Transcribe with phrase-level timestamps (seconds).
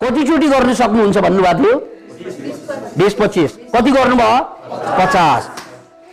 [0.00, 1.74] कतिचोटि गर्न सक्नुहुन्छ भन्नुभएको थियो?
[2.98, 4.38] बिस पच्चिस। कति गर्नुभयो?
[4.98, 5.48] पचास।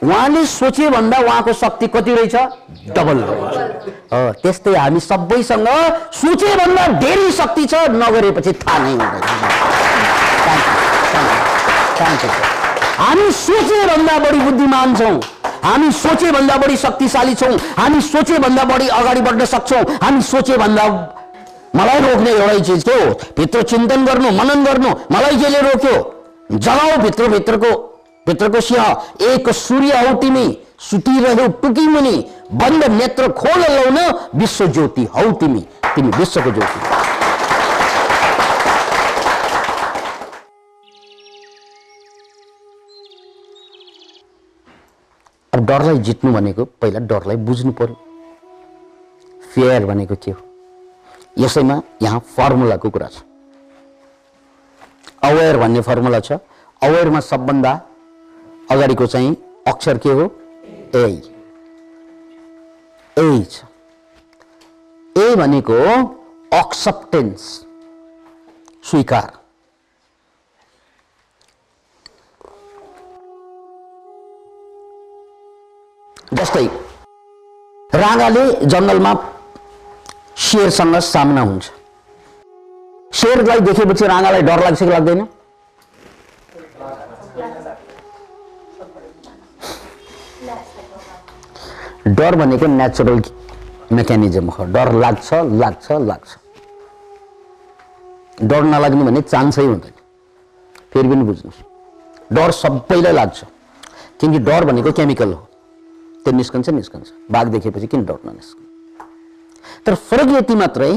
[0.03, 2.35] उहाँले सोचे भन्दा उहाँको शक्ति कति रहेछ?
[2.97, 3.55] डबल रहेछ।
[4.41, 5.67] त्यस्तै हामी सबैसँग
[6.13, 9.23] सोचे भन्दा धेरै शक्ति छ नगरेपछि थाहा नै हुँदैन.
[12.99, 15.19] हामी सोचे भन्दा बढी बुद्धिमान छौँ।
[15.63, 20.57] हामी सोचे भन्दा बढी शक्तिशाली छौँ। हामी सोचे भन्दा बढी अगाडि बढ्न सक्छौँ। हामी सोचे
[20.57, 20.83] भन्दा
[21.77, 22.93] मलाई रोक्ने एउटै चिज के?
[22.93, 25.95] हो भित्र चिन्तन गर्नु मनन गर्नु मलाई जसले रोक्यो?
[26.53, 27.71] जगाऊ भित्र भित्रको
[28.27, 30.45] भित्रको सिंह एक सूर्य हौ तिमी
[30.81, 32.15] सुतिरह्यौ टुकी मुनि
[32.53, 33.97] बन्द नेत्र खोल लाउन
[34.39, 35.65] विश्व ज्योति हौ तिमी
[35.95, 36.79] तिमी विश्वको ज्योति।
[45.53, 47.95] अब डरलाई जित्नु भनेको पहिला डरलाई बुझ्नु पर्यो।
[49.53, 50.46] फेयर भनेको के हो?
[51.39, 53.23] यसैमा यहाँ फर्मुलाको कुरा छ।
[55.23, 56.31] अवेर भन्ने फर्मुला छ।
[56.81, 57.71] अवेरमा सबभन्दा
[58.71, 59.35] अगाडिको चाहिँ
[59.67, 60.25] अक्षर के हो?
[60.95, 61.05] ए
[63.17, 63.29] ए
[65.15, 65.77] ए भनेको
[66.55, 67.41] एक्सेप्टेन्स
[68.89, 69.31] स्वीकार।
[76.33, 76.65] जस्तै
[77.95, 79.13] राँगाले जङ्गलमा
[80.37, 81.71] शेरसँग सामना हुन्छ।
[83.13, 85.27] शेरलाई देखेपछि राँगालाई डर लाग्छ कि लाग्दैन?
[92.07, 93.21] डर भनेको नेचुरल
[93.91, 96.37] मेकानिजम हो। डर लाग्छ लाग्छ लाग्छ।
[98.43, 99.91] डर नलाग्ने भन्ने चान्सै हुँदैन।
[100.93, 101.63] फेरि पनि बुझ्नुहोस्।
[102.33, 103.43] डर सबैलाई लाग्छ।
[104.19, 105.47] किनकि डर भनेको केमिकल हो।
[106.23, 108.66] त्यो निस्कन्छ निस्कन्छ। बाघ देखेपछि किन डर ननिस्कन्छ?
[109.87, 110.91] तर फरक यति मात्रै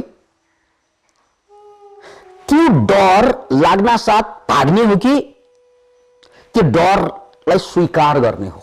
[2.49, 5.15] त्यो डर लाग्न साथ भाग्ने हो कि?
[6.55, 8.61] त्यो डरलाई स्वीकार गर्ने हो.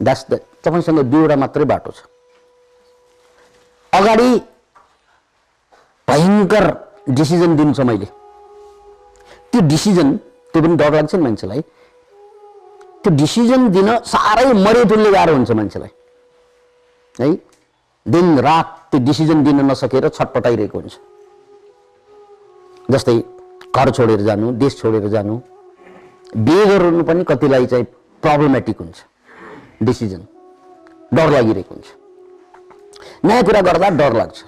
[0.00, 2.02] द्याट्स द तपाईँसँग दुईवटा मात्रै बाटो छ
[3.92, 4.30] अगाडि
[6.08, 6.64] भयङ्कर
[7.20, 8.06] डिसिजन दिनु छ मैले
[9.52, 11.60] त्यो डिसिजन त्यो पनि डर लाग्छ नि मान्छेलाई
[13.04, 15.92] त्यो डिसिजन दिन साह्रै मरे तुल्य गाह्रो हुन्छ मान्छेलाई
[17.14, 17.34] है
[18.06, 20.94] दिन रात त्यो डिसिजन दिन नसकेर छटपटाइरहेको हुन्छ।
[22.90, 23.16] जस्तै
[23.76, 25.40] घर छोडेर जानु देश छोडेर जानु
[26.36, 27.84] बिहे गर्नु पनि कतिलाई चाहिँ
[28.22, 28.98] प्रब्लमेटिक हुन्छ।
[29.82, 30.22] डिसिजन
[31.14, 31.88] डर लागिरहेको हुन्छ।
[33.24, 34.42] नयाँ कुरा गर्दा डर लाग्छ।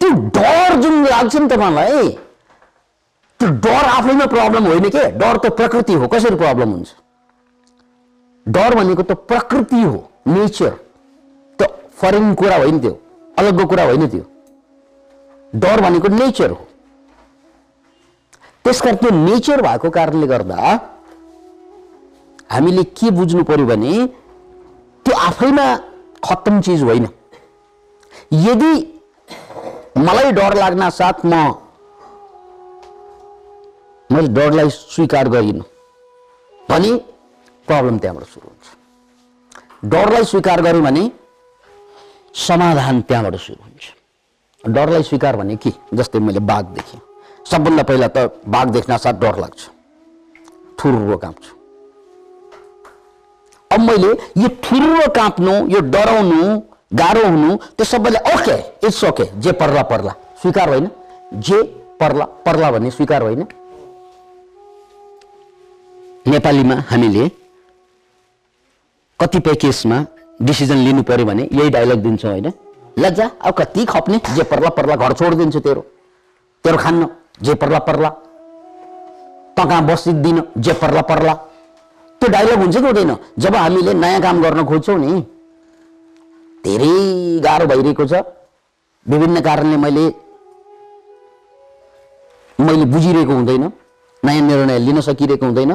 [0.00, 2.08] त्यो डर जुन लाग्छ नि तपाईँलाई
[3.40, 5.10] त्यो डर आफैमा प्रब्लम होइन के?
[5.18, 6.88] डर त प्रकृति हो कसरी प्रब्लम हुन्छ?
[8.46, 9.96] डर भनेको त प्रकृति हो
[10.26, 10.74] नेचर
[12.00, 12.94] फरेन कुरा होइन त्यो
[13.38, 14.24] अलग्गो कुरा होइन त्यो।
[15.52, 16.66] डर भनेको नेचर हो।
[18.64, 20.56] त्यसकारण त्यो नेचर भएको कारणले गर्दा
[22.50, 23.92] हामीले के बुझ्नु पर्यो भने
[25.06, 25.66] त्यो आफैमा
[26.24, 27.06] खत्तम चिज होइन।
[28.46, 28.72] यदि
[29.98, 31.34] मलाई डर लाग्न साथ म
[34.10, 35.64] मैले डरलाई स्वीकार गरिनँ
[36.68, 36.90] भने
[37.68, 38.66] प्रब्लम त्यहाँबाट सुरु हुन्छ।
[39.92, 41.10] डरलाई स्वीकार गऱ्यो भने
[42.34, 43.84] समाधान त्यहाँबाट सुरु हुन्छ।
[44.64, 45.70] डरलाई स्वीकार भने के?
[45.94, 47.00] जस्तै मैले बाघ देखेँ।
[47.50, 49.68] सबभन्दा पहिला त बाघ देख्न साथ डर लाग्छ।
[50.78, 51.52] थुर्रो काँप्छु।
[53.70, 54.10] अब मैले
[54.42, 56.40] यो थुर्रो काँप्नु यो डराउनु
[56.94, 58.56] गाह्रो हुनु त्यो सबैलाई ओके
[58.86, 60.12] इट्स ओके जे पर्ला पर्ला।
[60.42, 60.90] स्वीकार होइन?
[61.34, 61.62] जे
[62.00, 63.46] पर्ला पर्ला भन्ने स्वीकार होइन?
[66.26, 67.28] नेपालीमा हामीले
[69.20, 70.04] कतिपय केसमा
[70.40, 72.52] डिसिजन लिनु पर्यो भने यही डायलग दिन्छौँ होइन।
[72.98, 75.80] लज्जा अब कति खप्ने जे पर्ला पर्ला घर छोडिदिन्छु तेरो।
[76.64, 77.08] तेरो खान्न
[77.42, 78.08] जे पर्ला पर्ला।
[79.56, 81.34] त कहाँ बसिदिन जे पर्ला पर्ला।
[82.20, 83.16] त्यो डायलग हुन्छ कि हुँदैन?
[83.38, 85.20] जब हामीले नयाँ काम गर्न खोज्छौँ नि
[86.64, 88.22] धेरै गाह्रो भइरहेको छ।
[89.06, 90.04] विभिन्न कारणले मैले
[92.58, 93.64] मैले बुझिरहेको हुँदैन
[94.22, 95.74] नयाँ निर्णय लिन सकिरहेको हुँदैन।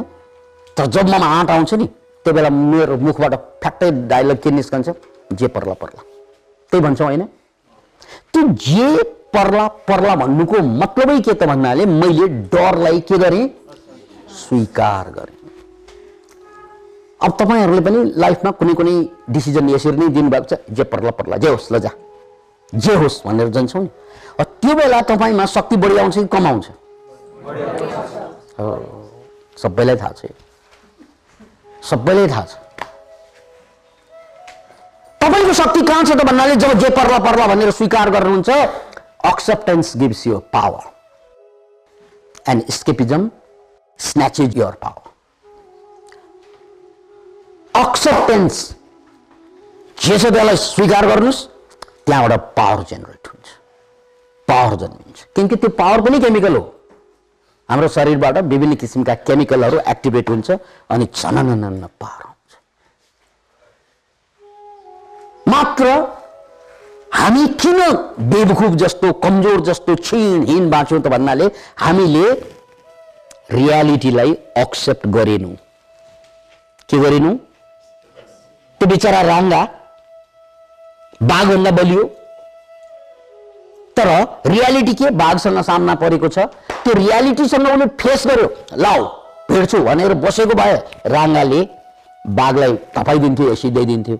[0.78, 1.88] तर जब ममा आँट आउँछ नि
[2.26, 4.90] त्यो बेला मेरो मुखबाट फ्याक्टै डायलग के निस्कन्छ?
[5.34, 6.02] जे पर्ला पर्ला।
[6.72, 7.24] त्यही भन्छौँ होइन।
[8.34, 9.04] त्यो जे
[9.34, 13.48] पर्ला पर्ला भन्नुको मतलबै के त भन्नाले मैले डरलाई के गरेँ?
[14.30, 15.38] स्वीकार गरेँ।
[17.22, 18.96] अब तपाईँहरूले पनि लाइफमा कुनै कुनै
[19.30, 21.92] डिसिजन यसरी नै दिनुभएको छ। जे पर्ला पर्ला जे होस् ल जा।
[22.74, 23.90] जे होस् भनेर जान्छौँ नि।
[24.40, 26.66] त्यो बेला तपाईँमा शक्ति बढी आउँछ कि कम आउँछ?
[29.58, 30.32] सबैलाई थाहा छ।
[31.90, 32.54] सबैलाई थाहा छ।
[35.22, 38.50] तपाईँको शक्ति कहाँ छ त भन्नाले जब जे पर्ला पर्ला भनेर स्वीकार गर्नुहुन्छ
[39.24, 40.84] acceptance gives you power.
[42.46, 43.32] And escapism
[44.00, 45.08] snatches your power.
[47.74, 48.76] Acceptance
[49.98, 51.42] जे छ त्यसलाई स्वीकार गर्नुहोस्
[52.06, 53.48] त्यहाँबाट पावर जेनेरेट हुन्छ।
[54.48, 56.73] पावर जन्मिन्छ। किनकि त्यो पावर पनि केमिकल हो।
[57.74, 60.52] हाम्रो शरीरबाट विभिन्न किसिमका केमिकलहरू एक्टिभेट हुन्छ
[60.94, 62.52] अनि झननन्न पावर हुन्छ।
[65.48, 65.86] मात्र
[67.14, 67.80] हामी किन
[68.30, 71.46] बेवकुफ जस्तो कमजोर जस्तो क्षीणहीन बाँच्यौँ त भन्नाले
[71.80, 72.26] हामीले
[73.52, 75.56] रियालिटीलाई एक्सेप्ट गरेनौँ।
[76.90, 77.36] के गरेनौँ?
[78.82, 79.62] त्यो बिचरा राङ्गा
[81.24, 82.04] बाघभन्दा बलियो
[83.98, 84.10] तर
[84.48, 86.40] रियालिटी के बाघसँग सामना परेको छ।
[86.84, 88.48] त्यो रियालिटीसँग उसले फेस गर्यो।
[88.84, 89.02] लाऊ
[89.52, 90.76] भेट्छु भनेर बसेको भए
[91.16, 91.62] राङ्गाले
[92.40, 94.18] बाघलाई थपाइदिन्थ्यो सिधाइदिन्थ्यो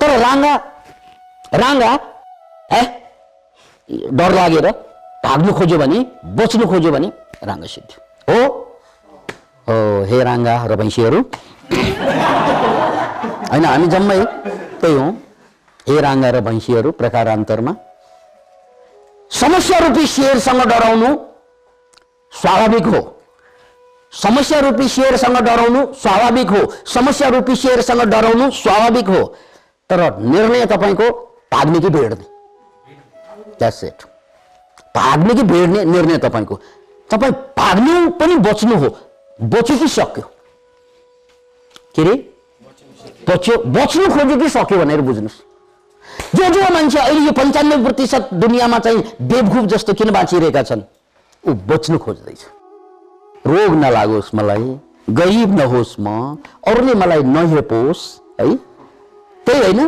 [0.00, 0.54] तर राङ्गा
[1.54, 1.90] राङ्गा
[2.72, 2.82] ए
[4.18, 4.66] डर लागेर
[5.24, 5.98] भाग्नु खोज्यो भने
[6.38, 7.08] बच्नु खोज्यो भने
[7.48, 7.94] राङ्गा सिद्धि।
[8.28, 8.38] हो?
[9.66, 9.74] हो
[10.10, 11.18] हे राङ्गा र भैँसीहरू।
[13.50, 14.18] होइन हामी जम्मै
[14.80, 15.12] त्यही हौँ।
[15.88, 17.72] हे राङ्गा र भैँसीहरू प्रकारान्तरमा
[19.30, 21.14] समस्या रूपी शेरसँग डराउनु
[22.32, 23.00] स्वाभाविक हो।
[24.12, 29.24] समस्या रूपी शेरसँग डराउनु स्वाभाविक हो। समस्या रूपी शेरसँग डराउनु स्वाभाविक हो।
[29.90, 31.10] तर निर्णय तपाईँको
[31.52, 32.24] भाग्ने कि भेड्ने
[33.58, 34.02] द्याट्स इट
[34.96, 36.60] भाग्ने कि भेड्ने निर्णय तपाईँको।
[37.10, 38.96] तपाईँ भाग्नु पनि बच्नु हो।
[39.42, 40.22] बच्यो कि सक्यो?
[41.94, 42.14] के अरे
[43.28, 45.42] बच्यो। बच्नु खोज्यो कि सक्यो भनेर बुझ्नुहोस्।
[46.34, 50.82] जो जो मान्छे अहिले यो पन्चानब्बे प्रतिशत दुनियाँमा चाहिँ बेवकुफ जस्तो किन बाँचिरहेका छन्?
[51.44, 52.40] ऊ बच्नु खोज्दैछ।
[53.46, 54.66] रोग नलागोस् मलाई
[55.10, 58.02] गरिब नहोस् म अरूले मलाई नहेपोस्
[58.40, 58.46] है?
[59.46, 59.80] त्यही होइन?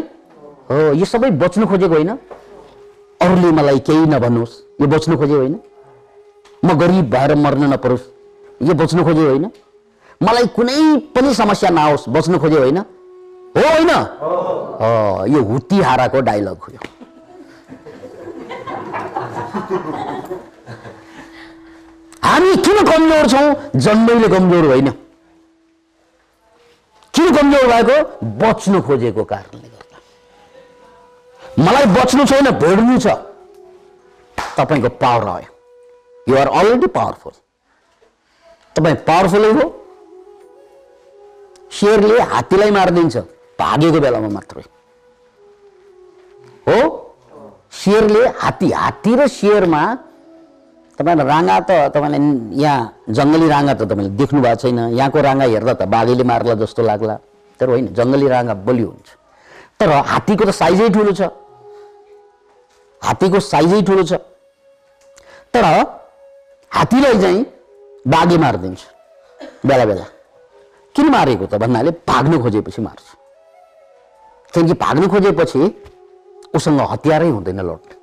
[0.70, 2.10] हो यो सबै बच्नु खोजेको होइन?
[3.20, 5.56] अरूले मलाई केही नभनोस् यो बच्नु खोजेको होइन?
[6.64, 8.04] म गरिब भएर मर्न नपरोस्
[8.62, 9.46] यो बच्नु खोजेको होइन?
[10.22, 10.78] मलाई कुनै
[11.14, 12.82] पनि समस्या नआओस् बच्नु खोजेको होइन?
[13.56, 13.90] हो होइन?
[15.34, 16.80] यो हुत्ती हाराको डाइलग हो यो।
[22.24, 23.48] हामी किन कमजोर छौँ?
[23.76, 24.88] जन्मैले कमजोर होइन।
[27.14, 27.96] किन कमजोर भएको?
[28.38, 29.98] बच्नु खोजेको कारणले गर्दा।
[31.64, 33.06] मलाई बच्नु छैन भेड्नु छ।
[34.56, 35.50] तपाईँको पावर आयो।
[36.26, 37.32] युआर अलरेडी पावरफुल
[38.76, 39.64] तपाईँ पावरफुलै हो।
[41.72, 43.16] शेरले हात्तीलाई मारिदिन्छ।
[43.62, 44.64] भागेको बेलामा मात्रै
[46.66, 46.78] हो।
[47.72, 49.82] शेरले हात्ती हात्ती र शेरमा
[50.98, 52.20] तपाईँलाई राँगा त तपाईँलाई
[52.62, 56.82] यहाँ जङ्गली राँगा त तपाईँले देख्नु भएको छैन। यहाँको राँगा हेर्दा त बाघैले मार्ला जस्तो
[56.82, 57.16] लाग्ला।
[57.60, 59.08] तर होइन जङ्गली राँगा बलियो हुन्छ।
[59.80, 61.32] तर हात्तीको त साइजै ठुलो छ।
[63.02, 64.12] हात्तीको साइजै ठुलो छ।
[65.54, 65.64] तर
[66.72, 67.40] हात्तीलाई चाहिँ
[68.06, 68.80] बाघे मारिदिन्छ।
[69.66, 70.06] बेला बेला।
[70.94, 73.06] किन मारेको त भन्नाले भाग्नु खोजेपछि मार्छ।
[74.54, 75.62] किनकि भाग्नु खोजेपछि
[76.54, 78.00] उसँग हतियारै हुँदैन लड्ने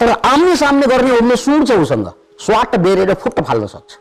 [0.00, 3.98] तर आम्ने सामने गर्ने ओर्ने सुँड छ उसँग स्वाट बेरेर फुट्ट फाल्न सक्छ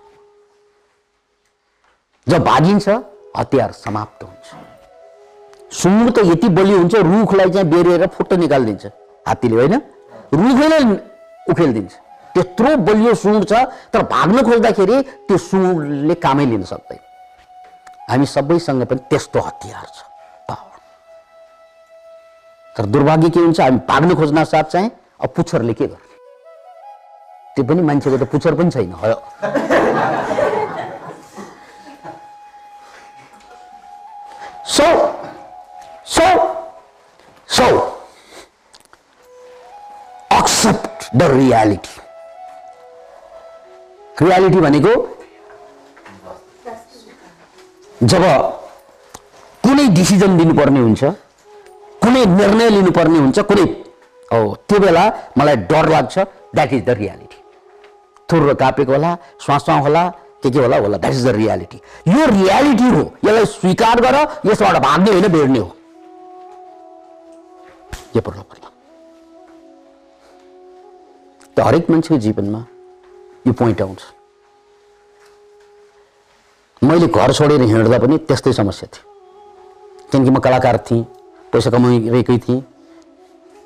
[2.28, 2.90] जब भागिन्छ
[3.38, 4.68] हतियार समाप्त हुन्छ
[5.74, 8.86] सुँड त यति बलियो हुन्छ रुखलाई चाहिँ बेरेर फुट्ट निकालिदिन्छ
[9.26, 9.76] हात्तीले होइन
[10.36, 10.80] रुखैले
[11.48, 11.94] उखेलिदिन्छ
[12.36, 13.64] त्यत्रो बलियो सुँड छ
[13.94, 17.00] तर भाग्न खोज्दाखेरि त्यो सुँडले कामै लिन सक्दैन
[18.10, 20.09] हामी सबैसँग पनि त्यस्तो हतियार छ
[22.80, 24.90] तर दुर्भाग्य के हुन्छ हामी भाग्न खोज्न साथ चाहिँ
[25.22, 26.18] अब पुच्छरले के गर्ने
[27.56, 29.12] त्यो पनि मान्छेको त पुच्छर पनि छैन हो
[34.76, 34.88] so
[36.16, 36.30] so
[37.50, 37.68] so
[40.40, 42.02] accept the reality
[44.24, 44.94] reality भनेको
[48.08, 48.24] जब
[49.64, 51.18] कुनै डिसिजन दिनुपर्ने हुन्छ
[52.10, 53.64] कुनै निर्णय लिनुपर्ने हुन्छ कुनै।
[54.34, 55.04] हो त्यो बेला
[55.38, 56.18] मलाई डर लाग्छ।
[56.56, 57.38] द्याट इज द रियालिटी
[58.30, 59.12] थुर्रो कापेको होला
[59.42, 60.04] श्वास होला
[60.42, 61.78] के के होला होला। द्याट इज द रियालिटी
[62.10, 65.76] यो रियालिटी हो। यसलाई स्वीकार गर। यसबाट भाग्ने होइन बेड्ने हो।
[68.16, 68.44] यो पल्लो
[71.58, 72.60] त हरेक मान्छेको जीवनमा
[73.48, 74.02] यो पोइन्ट आउँछ।
[76.82, 79.06] मैले घर छोडेर हिँड्दा पनि त्यस्तै समस्या थियो।
[80.12, 81.06] किनकि म कलाकार थिएँ।
[81.52, 82.62] पैसा कमाइरहेकै थिएँ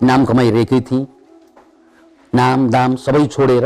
[0.01, 1.05] नाम कमाइरहेकै थिएँ
[2.33, 3.65] नाम दाम सबै छोडेर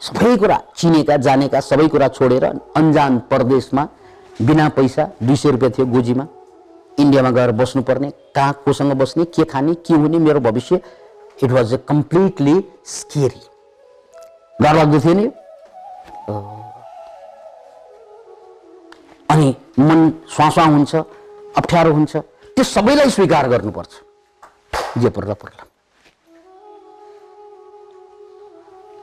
[0.00, 2.44] सबै कुरा चिनेका जानेका सबै कुरा छोडेर
[2.76, 3.88] अन्जान परदेशमा
[4.40, 6.26] बिना पैसा दुई सय रुपियाँ थियो गोजीमा।
[6.98, 10.80] इन्डियामा गएर बस्नुपर्ने कहाँ कोसँग बस्ने के खाने के हुने मेरो भविष्य
[11.42, 12.56] it was a completely
[12.86, 13.42] scary
[14.58, 15.26] डर लाग्दो थियो नि
[19.30, 20.94] अनि मन स्वास्वा हुन्छ
[21.56, 22.16] अप्ठ्यारो हुन्छ।
[22.56, 23.92] त्यो सबैलाई स्वीकार गर्नुपर्छ।
[25.02, 25.64] जे पर्ला पर्ला।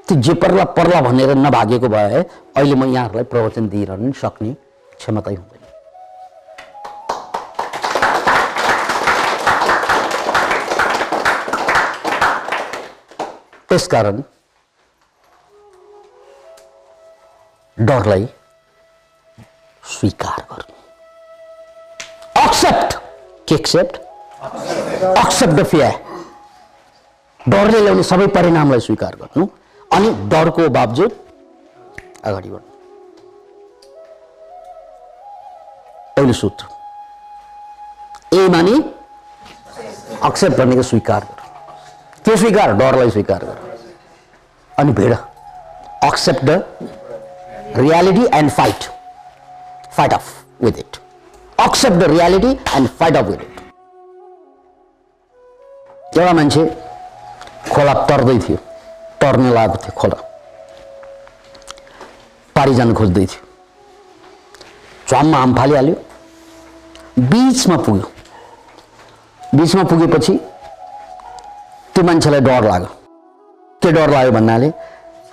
[0.08, 2.22] त्यो जे पर्ला पर्ला भनेर नभागेको भए
[2.58, 4.53] अहिले म यहाँहरूलाई प्रवचन दिइरहनु सक्ने
[4.98, 5.58] क्षमतै हुँदैन।
[13.70, 14.22] त्यसकारण
[17.77, 18.25] डरलाई
[19.84, 20.75] स्वीकार गर्नु।
[22.46, 22.99] एक्सेप्ट
[23.50, 23.96] के एक्सेप्ट
[25.18, 25.94] एक्सेप्ट द फियर
[27.41, 29.46] डरले ल्याउने सबै परिणामलाई स्वीकार गर्नु।
[29.91, 31.12] अनि डरको बावजुद
[32.24, 32.68] अगाडि बढ्नु।
[36.15, 36.65] पहिलो सूत्र।
[38.36, 38.75] ए मानि
[40.27, 41.38] एक्सेप्ट भनेको स्वीकार गर
[42.25, 43.58] के स्वीकार डरलाई स्वीकार गर
[44.74, 45.13] अनि भिड।
[46.06, 46.63] Accept the
[47.77, 48.84] reality and fight
[49.98, 50.25] fight of
[51.60, 53.42] accept the reality and fight of it
[56.18, 56.66] एउटा मान्छे
[57.72, 58.58] खोला तर्दै थियो।
[59.22, 60.18] तर्न लागेको थियो खोला।
[62.56, 63.42] पारी जान खोज्दै थियो।
[65.10, 65.96] च्वाममा हाम फालिहाल्यो।
[67.34, 68.08] बिचमा पुग्यो।
[69.56, 70.34] बिचमा पुगेपछि
[71.94, 72.89] त्यो मान्छेलाई डर लाग्यो।
[73.82, 74.68] के डर लाग्यो भन्नाले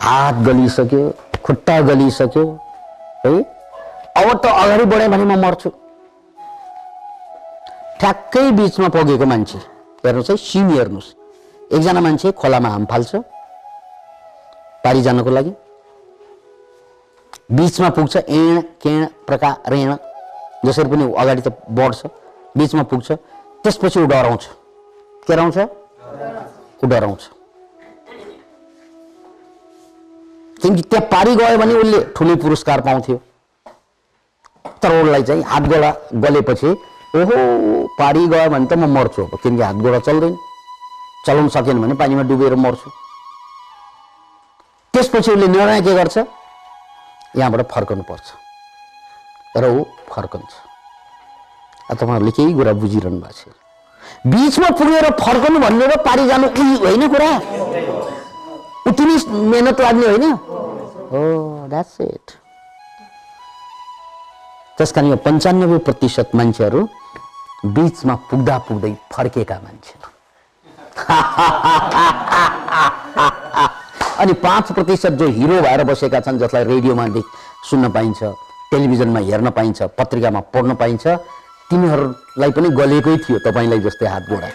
[0.02, 1.02] हात गलिसक्यो
[1.46, 2.44] खुट्टा गलिसक्यो
[3.26, 3.34] है?
[4.18, 5.70] अब त अगाडि बढेँ भने म मर्छु।
[8.00, 9.58] ठ्याक्कै बिचमा पुगेको मान्छे।
[10.04, 11.08] हेर्नुहोस् है सिन हेर्नुहोस्।
[11.72, 13.14] एकजना मान्छे खोलामा हाम फाल्छ।
[14.84, 15.52] पारी जानको लागि।
[17.50, 19.96] बिचमा पुग्छ एण केण प्रकार रेण
[20.64, 22.06] जसरी पनि अगाडि त बढ्छ।
[22.56, 23.12] बिचमा पुग्छ।
[23.62, 24.44] त्यसपछि ऊ डराउँछ।
[25.26, 25.58] के डराउँछ?
[26.84, 27.22] ऊ डराउँछ।
[30.62, 33.16] किनकि त्यहाँ पारी गयो भने उसले ठुलो पुरस्कार पाउँथ्यो।
[34.82, 36.74] तर उसलाई चाहिँ हात गोडा गलेपछि
[37.14, 37.36] ओहो
[37.98, 40.34] पारी गयो भने त म मर्छु अब किनकि हात गोडा चल्दैन
[41.26, 42.90] चलाउन सकेन भने पानीमा डुबेर मर्छु
[44.94, 46.16] त्यसपछि उसले निर्णय के गर्छ
[47.36, 48.26] यहाँबाट फर्कनु पर्छ
[49.56, 50.52] र ऊ फर्कन्छ
[51.92, 53.64] तपाईँहरूले केही कुरा बुझिरहनु भएको छ
[54.26, 57.30] बिचमा पुगेर फर्कनु भन्ने र पारी जानु उही होइन कुरा
[58.86, 60.32] उति नै मेहनत लाग्ने होइन
[61.12, 61.22] हो
[61.68, 62.36] द्याट्स इट
[64.78, 66.86] त्यस कारण यो पन्चानब्बे प्रतिशत मान्छेहरू
[67.76, 70.14] बिचमा पुग्दा पुग्दै फर्केका मान्छेहरू
[74.16, 77.24] अनि पाँच प्रतिशत जो हिरो भएर बसेका छन् जसलाई रेडियोमा देख
[77.70, 78.22] सुन्न पाइन्छ
[78.70, 81.06] टेलिभिजनमा हेर्न पाइन्छ पत्रिकामा पढ्न पाइन्छ
[81.70, 84.48] तिनीहरूलाई पनि गलेकै थियो तपाईँलाई जस्तै हात गोडा।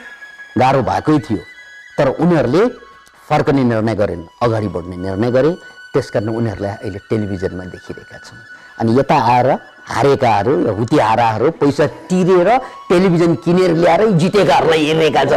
[0.58, 1.40] गाह्रो भएकै थियो।
[1.98, 2.68] तर उनीहरूले
[3.30, 5.52] फर्कने निर्णय गरेन अगाडि बढ्ने निर्णय गरे।
[5.94, 8.40] त्यस कारण उनीहरूलाई अहिले टेलिभिजनमा देखिरहेका छन्।
[8.80, 9.50] अनि यता आएर
[9.90, 12.50] हारेकाहरू हुती हाराहरू पैसा तिरेर
[12.90, 15.34] टेलिभिजन किनेर ल्याएर जितेकाहरूलाई हेरिरहेका छ।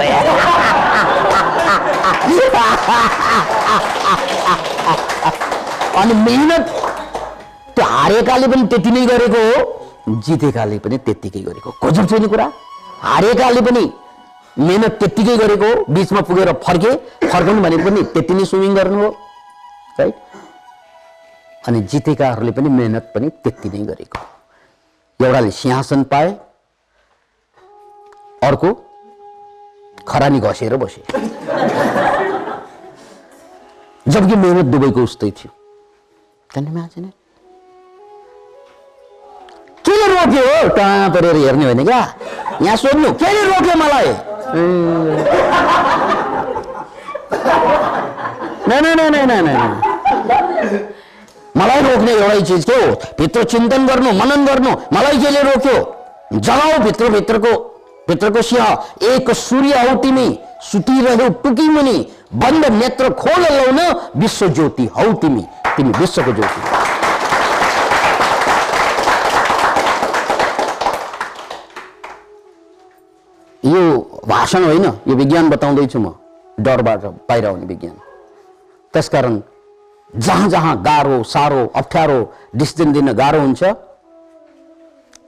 [6.01, 6.65] अनि मेहनत
[7.77, 9.57] त्यो हारेकाले पनि त्यति नै गरेको हो
[10.27, 12.47] जितेकाले पनि त्यत्तिकै गरेको हो। खोजब छैन कुरा?
[13.03, 13.85] हारेकाले पनि
[14.59, 16.91] मेहनत त्यत्तिकै गरेको हो बिचमा पुगेर फर्के
[17.29, 19.09] फर्कनु भनेको पनि त्यति नै स्विमिङ गर्नु हो
[20.01, 20.15] राइट
[21.65, 24.27] अनि जितेकाहरूले पनि मेहनत पनि त्यति नै गरेको हो।
[25.21, 26.31] एउटाले सिंहासन पाए
[28.43, 28.73] अर्को
[30.09, 31.03] खरानी घसेर बसे।
[34.07, 35.51] जबकि मेहनत दुबईको उस्तै थियो?
[39.85, 40.69] केले रोक्यो हो?
[40.77, 42.01] कहाँ परेर हेर्ने होइन क्या।
[42.63, 44.13] यहाँ सोध्नु केले रोक्यो मलाई?
[48.69, 49.55] नै नै नै नै नै।
[52.35, 55.77] एउटै चिज के हो भित्र चिन्तन गर्नु मनन गर्नु मलाई केले रोक्यो।
[56.35, 57.53] जगाऊ भित्र भित्रको
[58.09, 58.67] भित्रको सिंह
[59.13, 60.27] एक सूर्य हौ तिमी
[60.63, 61.97] सुतिरह्यौ टुकी मुनि
[62.35, 63.79] बन्द नेत्र खोल लौन
[64.21, 65.45] विश्व ज्योति हौ तिमी
[65.77, 66.61] तिमी विश्वको ज्योति
[73.69, 73.83] यो
[74.29, 76.15] भाषण होइन यो विज्ञान बताउँदैछु म
[76.61, 77.97] डरबाट बाहिर आउने विज्ञान।
[78.95, 79.41] त्यसकारण
[80.17, 82.19] जहाँ जहाँ गाह्रो साह्रो अप्ठ्यारो
[82.57, 83.63] डिसिजन दिन गाह्रो हुन्छ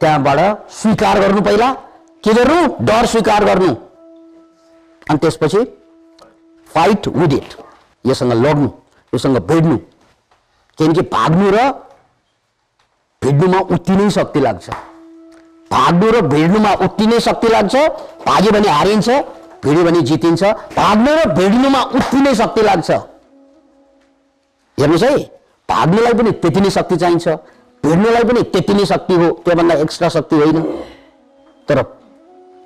[0.01, 1.73] त्यहाँबाट स्वीकार गर्नु पहिला
[2.25, 2.67] के गर्नु?
[2.81, 3.75] डर स्वीकार गर्नु।
[5.11, 5.65] अनि त्यसपछि
[6.69, 7.57] फाइट विथ इट
[8.05, 8.69] योसँग लड्नु
[9.13, 9.77] योसँग भिड्नु।
[10.79, 11.71] किनकि भाग्नु र
[13.23, 14.71] भिड्नुमा उति नै शक्ति लाग्छ।
[15.71, 17.77] भाग्नु र भिड्नुमा उति नै शक्ति लाग्छ।
[18.27, 19.09] भाग्यो भने हारिन्छ
[19.65, 20.43] भिड्यो भने जितिन्छ।
[20.77, 22.91] भाग्नु र भिड्नुमा उति नै शक्ति लाग्छ।
[24.79, 25.17] हेर्नुहोस् है
[25.69, 27.29] भाग्नुलाई पनि त्यति नै शक्ति चाहिन्छ
[27.85, 30.63] भिड्नुलाई पनि त्यति नै शक्ति हो त्योभन्दा एक्स्ट्रा शक्ति होइन।
[31.69, 31.83] तर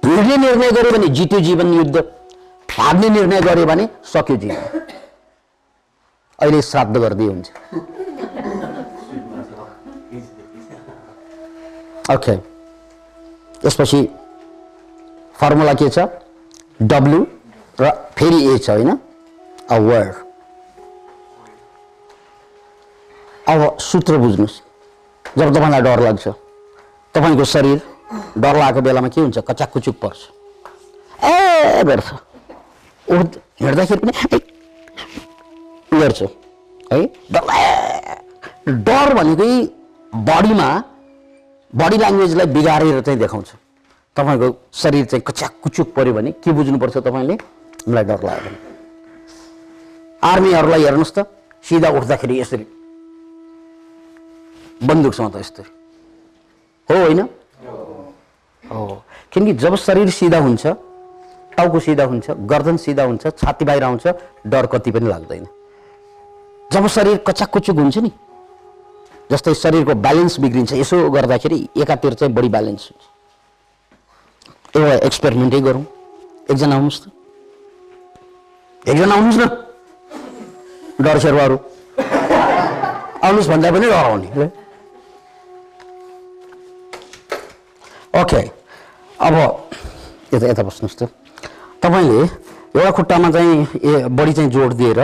[0.03, 1.97] भिड्ने निर्णय गर्यो भने जित्यो जीवन युद्ध
[2.69, 4.55] भाग्ने निर्णय गर्यो भने सक्यो जीवन।
[6.39, 7.47] अहिले श्राद्ध गर्दै हुन्छ।
[12.15, 12.35] ओके
[13.67, 14.01] यसपछि
[15.41, 15.99] फर्मुला के छ?
[16.83, 17.21] डब्लु
[17.81, 18.91] र फेरि ए छ होइन?
[19.71, 20.15] अ वर्ड
[23.51, 24.57] अब सूत्र बुझ्नुहोस्।
[25.39, 26.29] जब तपाईँलाई डर लाग्छ
[27.15, 27.79] तपाईँको शरीर
[28.39, 29.39] डर लागेको बेलामा के हुन्छ?
[29.39, 30.21] कचाकुचुक पर्छ।
[31.25, 32.09] ए भेट्छ
[33.07, 33.17] ऊ
[33.63, 34.13] हिँड्दाखेरि पनि
[36.01, 36.23] गर्छ।
[36.93, 37.01] है?
[38.87, 39.51] डर भनेकै
[40.13, 40.69] बडीमा
[41.73, 43.49] बडी ल्याङ्ग्वेजलाई बिगारेर चाहिँ देखाउँछ।
[44.17, 47.35] तपाईँको शरीर चाहिँ कच्याकुचुक पऱ्यो भने के बुझ्नुपर्छ तपाईँले?
[47.89, 48.59] मलाई डर लाग्यो। भने
[50.23, 51.27] आर्मीहरूलाई हेर्नुहोस् त।
[51.65, 52.67] सिधा उठ्दाखेरि यसरी
[54.81, 55.71] बन्दुकसँग त यस्तरी
[56.89, 57.21] हो होइन?
[58.65, 60.67] हो। किनकि जब शरीर सिधा हुन्छ
[61.57, 64.07] टाउको सिधा हुन्छ गर्दन सिधा हुन्छ छाती बाहिर आउँछ
[64.47, 65.47] डर कति पनि लाग्दैन।
[66.73, 68.11] जब शरीर कचाकुचुक हुन्छ नि
[69.31, 73.03] जस्तै शरीरको ब्यालेन्स बिग्रिन्छ यसो गर्दाखेरि एकातिर चाहिँ बढी ब्यालेन्स हुन्छ।
[74.77, 75.85] एउटा एक्सपेरिमेन्टै गरौँ।
[76.51, 77.05] एकजना आउनुहोस् त।
[78.89, 79.45] एकजना आउनुहोस् न।
[81.05, 81.57] डर शेर्वाहरू।
[83.23, 84.29] आउनुहोस् भन्दा पनि डराउने
[88.21, 88.43] ओके
[89.27, 89.35] अब
[90.35, 91.03] यता यता बस्नुहोस् त।
[91.83, 92.21] तपाईँले
[92.77, 95.01] एउटा खुट्टामा चाहिँ ए बढी चाहिँ जोड दिएर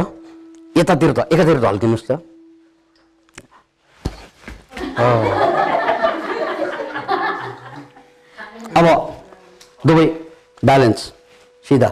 [0.77, 2.11] यतातिर त एकातिर ढल्किनुहोस् त।
[8.77, 8.87] अब
[9.87, 10.07] दुवै
[10.65, 11.01] ब्यालेन्स।
[11.67, 11.91] सिधा।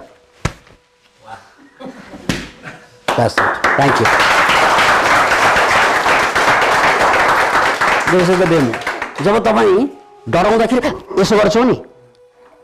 [3.08, 4.06] थ्याङ्क यू
[9.24, 10.88] जब तपाईँ डराउँदाखेरि
[11.20, 11.76] यसो गर्छौ नि।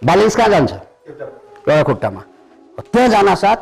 [0.04, 0.72] ब्यालेन्स कहाँ जान्छ?
[0.72, 2.20] एउटा खुट्टामा
[2.82, 3.56] त्यहाँ जान साथ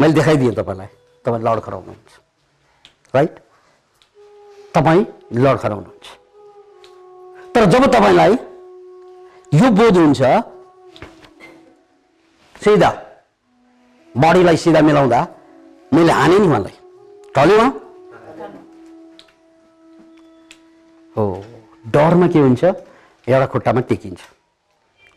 [0.00, 0.86] मैले देखाइदिएँ तपाईँलाई।
[1.24, 2.10] तपाईँ लड खराउनुहुन्छ।
[3.14, 3.34] राइट
[4.74, 6.06] तपाईँ लड खराउनुहुन्छ।
[7.54, 8.32] तर जब तपाईँलाई
[9.52, 10.22] यो बोध हुन्छ
[12.56, 12.90] सिधा
[14.14, 15.20] बडीलाई सिधा मिलाउँदा
[15.92, 16.76] मैले हाने नि उहाँलाई।
[17.36, 17.70] ढल्यो उहाँ
[21.16, 21.24] हो।
[21.92, 22.64] डरमा के हुन्छ?
[23.28, 24.20] एउटा खुट्टामा टेकिन्छ।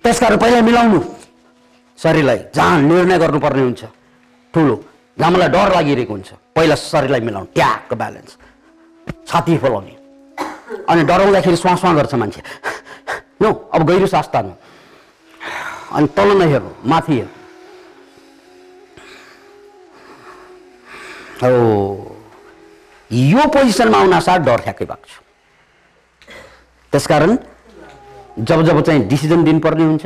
[0.03, 0.99] त्यसकारण पहिला मिलाउनु।
[1.99, 3.83] शरीरलाई जहाँ निर्णय गर्नुपर्ने हुन्छ।
[4.53, 4.75] ठुलो
[5.19, 8.37] जहाँ मलाई डर लागिरहेको हुन्छ पहिला शरीरलाई मिलाउनु। ट्यागको ब्यालेन्स।
[9.27, 9.95] छाती फलाउने।
[10.89, 12.41] अनि डराउँदाखेरि श्वास गर्छ मान्छे।
[13.41, 14.53] नो अब गहिरो सास तान्नु
[15.91, 17.39] अनि तल नहेर्नु माथि हेर्नु।
[21.41, 22.17] हो।
[23.11, 25.20] यो पोजिसनमा आउन साथ डर ठ्याक्कै भएको छ।
[26.91, 27.37] त्यसकारण
[28.39, 30.05] जब जब चाहिँ डिसिजन दिनुपर्ने हुन्छ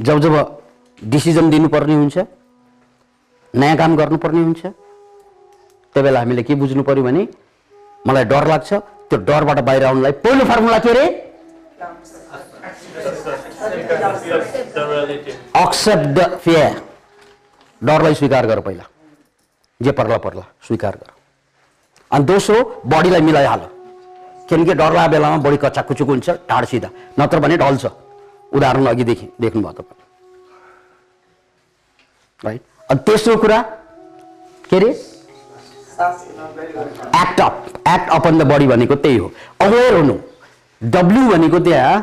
[0.00, 0.34] जब जब
[1.04, 2.18] डिसिजन दिनुपर्ने हुन्छ
[3.54, 7.28] नयाँ काम गर्नुपर्ने हुन्छ त्यो बेला हामीले के बुझ्नु पर्यो भने
[8.06, 11.06] मलाई डर लाग्छ त्यो डरबाट बाहिर आउनुलाई पहिलो फर्मुला के अरे
[15.62, 16.82] एक्सेप्ट द फियर
[17.84, 18.84] डरलाई स्वीकार गर पहिला।
[19.80, 21.10] जे पर्ला पर्ला। स्वीकार गर।
[22.10, 23.60] अनि दोस्रो बडीलाई मिलाइहाल।
[24.48, 26.88] किनकि डर लागेको बेलामा बडी कच्चाकुचुक हुन्छ ढाड सिधा
[27.20, 27.86] नत्र भने ढल्छ।
[28.52, 30.04] उदाहरण अघिदेखि देख्नुभयो तपाईँ।
[32.42, 33.60] राइट अनि तेस्रो कुरा
[34.70, 34.90] के अरे
[37.16, 37.54] act up
[37.88, 39.30] act upon the body भनेको त्यही हो।
[39.60, 40.16] अवेर हुनु।
[40.82, 41.94] डब्लु भनेको त्यहाँ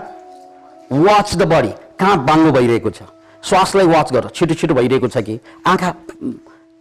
[0.91, 3.03] वाच द बडी कहाँ बाङ्गो भइरहेको छ?
[3.43, 5.39] श्वासलाई वाच गर। छिटो छिटो भइरहेको छ कि?
[5.65, 5.93] आँखा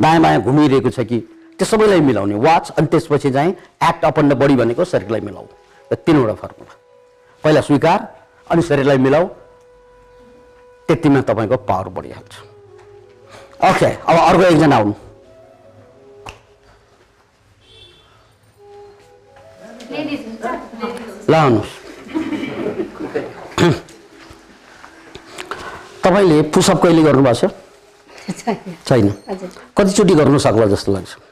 [0.01, 1.19] दायाँ बायाँ घुमिरहेको छ कि?
[1.59, 3.53] त्यो सबैलाई मिलाउने वाच अनि त्यसपछि चाहिँ
[3.89, 5.45] एक्ट अपन द बडी भनेको शरीरलाई मिलाऊ।
[5.91, 6.75] यो तिनवटा फर्मुला।
[7.45, 8.01] पहिला स्वीकार
[8.51, 9.27] अनि शरीरलाई मिलाऊ।
[10.89, 12.35] त्यतिमा तपाईँको पावर बढिहाल्छ।
[13.71, 14.93] ओके अब अर्को एकजना आउनु।
[21.31, 21.73] ल आउनुहोस्।
[26.05, 27.53] तपाईँले पुसअप कहिले गर्नुभएको छ?
[28.89, 29.09] छैन।
[29.77, 31.32] कतिचोटि गर्नु सक्ला जस्तो लाग्छ?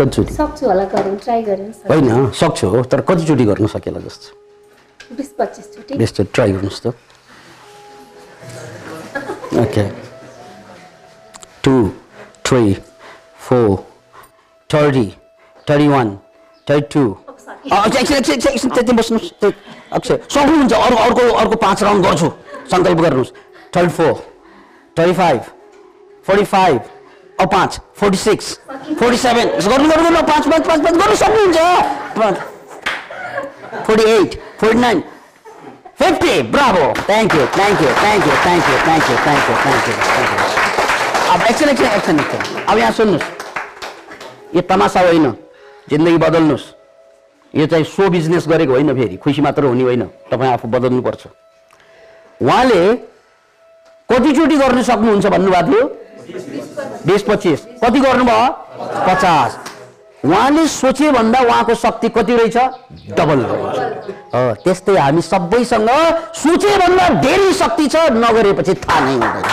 [0.00, 5.30] कतिचोटि सक्छु होला गरौँ ट्राई गरौँ होइन सक्छु हो तर कतिचोटि गर्न सकेला जस्तो बिस
[5.38, 6.86] पच्चिसचोटि यस्तो ट्राई गर्नुहोस् त।
[9.62, 9.84] Okay
[11.64, 11.74] two
[12.46, 12.62] three
[13.46, 13.68] four
[14.70, 15.06] thirty
[15.68, 16.08] thirty one
[16.66, 17.02] thirty two
[17.68, 19.28] त्यति बस्नुहोस्
[19.92, 22.28] अक्षय सक्नुहुन्छ अरू अर्को अर्को पाँच राउन्ड गर्छु।
[22.72, 23.32] सङ्कल्प गर्नुहोस्।
[23.74, 24.14] Thirty four
[24.98, 25.40] thirty five
[26.26, 26.80] forty five
[27.40, 28.46] अब पाँच फोर्टी सिक्स
[28.98, 31.58] फोर्टी सेभेन। गर्नु गर्नु गर्नु। पाँच पाँच पाँच पाँच गर्नु सक्नुहुन्छ।
[33.86, 35.02] Forty eight forty nine.
[35.98, 36.32] Fifty.
[36.52, 36.84] Bravo.
[37.06, 40.30] Thank you thank you thank you thank you thank you thank you thank you thank
[40.30, 40.38] you
[41.32, 43.26] अब एकछिन एकछिन एकछिन एकछिन अब यहाँ सुन्नुहोस्।
[44.56, 45.26] यो तमासा होइन।
[45.90, 46.64] जिन्दगी बदल्नुहोस्।
[47.54, 51.22] यो चाहिँ सो बिजनेस गरेको होइन फेरि। खुसी मात्र हुने होइन। तपाईँ आफू बदल्नुपर्छ।
[52.42, 52.80] उहाँले
[54.10, 55.82] कतिचोटि गर्नु सक्नुहुन्छ भन्नुभएको थियो
[57.06, 58.48] बिस पच्चिस। कति गर्नुभयो?
[59.06, 59.58] पचास।
[60.24, 62.56] उहाँले सोचे भन्दा उहाँको शक्ति कति रहेछ?
[63.18, 65.90] डबल। रहेछ त्यस्तै हामी सबैसँग
[66.36, 69.44] सोचे भन्दा धेरै शक्ति छ नगरेपछि थाहा नै हुँदैन.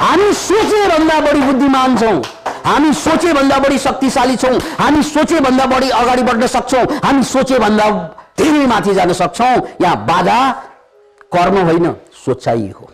[0.00, 2.22] हामी सोचे भन्दा बढी बुद्धिमान छौँ।
[2.66, 7.58] हामी सोचे भन्दा बढी शक्तिशाली छौँ। हामी सोचे भन्दा बढी अगाडि बढ्न सक्छौँ। हामी सोचे
[7.58, 7.90] भन्दा
[8.38, 10.38] धेरै माथि जान सक्छौँ। यहाँ बाधा
[11.32, 11.94] कर्म होइन
[12.24, 12.90] सोचाइ हो।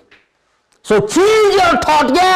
[0.86, 2.32] सो चेन्ज यर थट क्या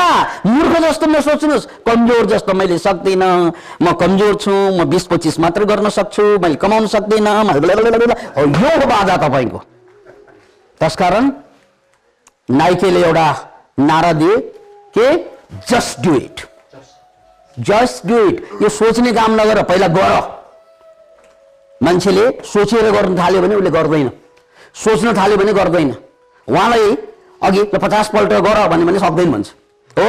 [0.46, 5.88] मूर्ख जस्तो नसोच्नुहोस् कमजोर जस्तो मैले सक्दिनँ। म कमजोर छु म बिस पच्चिस मात्र गर्न
[5.88, 9.58] सक्छु मैले कमाउन सक्दिनँ हो, यो बाधा तपाईँको।
[10.80, 11.30] त्यसकारण
[12.50, 13.28] नाइकेले एउटा
[13.80, 14.36] नारा दिए
[14.96, 15.08] के?
[15.70, 16.40] Just do it
[17.56, 20.12] just do it यो सोच्ने काम नगर पहिला गर।
[21.80, 24.10] मान्छेले सोचेर गर्नु थाल्यो भने उसले गर्दैन।
[24.74, 25.94] सोच्न थाल्यो भने गर्दैन।
[26.48, 26.96] उहाँलाई
[27.42, 29.48] अघि ल पचासपल्ट गर भन्यो भने सक्दैन भन्छ।
[29.96, 30.08] हो?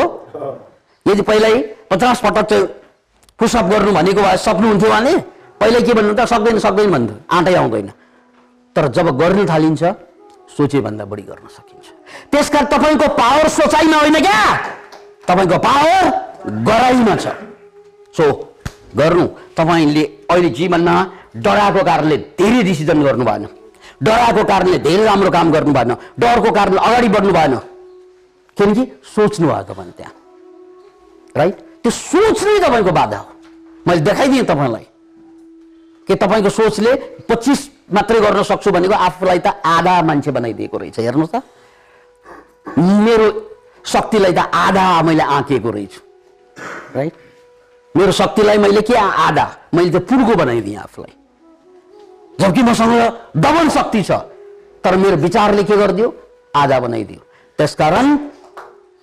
[1.05, 1.55] यदि पहिल्यै
[1.89, 2.65] पचास पटक चाहिँ
[3.39, 5.13] पुसअप गर्नु भनेको भए सक्नुहुन्थ्यो उहाँले
[5.59, 7.87] पहिल्यै के भन्नु त सक्दैन सक्दैन भन्थ्यो आँटै आउँदैन।
[8.75, 9.83] तर जब गर्न थालिन्छ
[10.57, 11.87] सोचेभन्दा बढी गर्न सकिन्छ।
[12.31, 14.41] त्यसकारण तपाईँको पावर सोचाइमा होइन क्या?
[15.27, 16.03] तपाईँको पावर
[16.67, 17.25] गराइमा छ।
[18.15, 18.25] सो
[18.95, 19.25] गर्नु।
[19.57, 20.95] तपाईँले अहिले जीवनमा
[21.35, 23.45] डराएको कारणले धेरै डिसिजन गर्नु भएन
[24.03, 27.55] डराएको कारणले धेरै राम्रो काम गर्नु भएन डरको कारणले अगाडि बढ्नु भएन।
[28.57, 28.83] किनकि
[29.15, 30.13] सोच्नु भयो तपाईँले त्यहाँ।
[31.37, 33.29] राइट त्यो सोच नै तपाईँको बाधा हो।
[33.87, 34.85] मैले देखाइदिएँ तपाईँलाई
[36.07, 36.91] कि तपाईँको सोचले
[37.29, 37.59] पच्चिस
[37.93, 41.43] मात्रै गर्न सक्छु भनेको आफूलाई त आधा मान्छे बनाइदिएको रहेछ। हेर्नुहोस् त।
[42.77, 43.27] मेरो
[43.85, 45.99] शक्तिलाई त आधा मैले आँकेको रहेछु।
[46.95, 47.13] राइट
[47.95, 49.45] मेरो शक्तिलाई मैले के आधा?
[49.75, 51.13] मैले त पुर्को बनाइदिएँ आफूलाई।
[52.41, 52.93] जबकि मसँग
[53.37, 54.11] डबल शक्ति छ
[54.83, 56.13] तर मेरो विचारले के गरिदियो?
[56.55, 57.19] आधा बनाइदियो।
[57.59, 58.17] त्यसकारण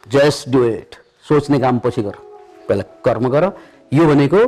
[0.06, 0.96] जस्ट डु इट
[1.28, 2.16] सोच्ने काम पछि गर।
[2.68, 3.44] पहिला कर्म गर।
[3.92, 4.40] यो भनेको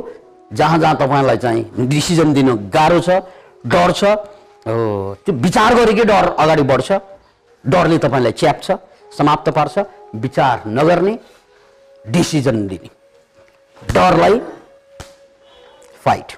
[0.51, 3.09] जहाँ जहाँ तपाईँलाई चाहिँ डिसिजन दिनु गाह्रो छ
[3.65, 4.03] डर छ
[4.65, 6.25] त्यो विचार गरेकै डर?
[6.39, 6.91] अगाडि बढ्छ।
[7.63, 8.71] डरले तपाईँलाई च्याप्छ
[9.17, 9.79] समाप्त पार्छ।
[10.15, 11.17] विचार नगर्ने
[12.05, 12.89] डिसिजन दिने
[13.93, 14.39] डरलाई
[16.03, 16.31] फाइट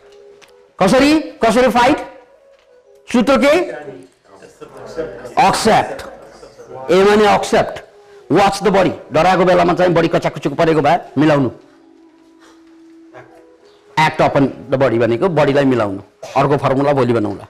[0.79, 1.19] कसरी?
[1.43, 1.97] कसरी फाइट
[3.15, 3.53] के
[5.39, 6.01] एक्सेप्ट
[6.91, 7.81] ए भने एक्सेप्ट
[8.31, 11.49] वाच द बडी डराएको बेलामा चाहिँ बडी कचाकुचुक परेको भए मिलाउनु
[13.97, 16.01] एक्ट अपन द बडी भनेको बडीलाई मिलाउनु
[16.37, 17.47] अर्को फर्मुला भोलि बनाउला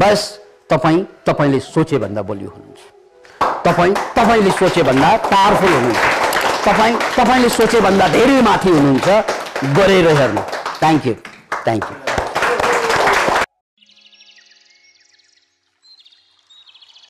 [0.00, 0.26] बस
[0.70, 7.80] तपाईँ तपाईँले सोचे भन्दा बलियो हुनुहुन्छ तपाईँ तपाईँले सोचे भन्दा पावरफुल हुनुहुन्छ तपाईँ तपाईँले सोचे
[7.80, 9.08] भन्दा धेरै माथि हुनुहुन्छ
[9.78, 10.42] गरेर हेर्नु
[10.80, 11.14] थ्याङ्क यू
[11.64, 12.05] थ्याङ्क यू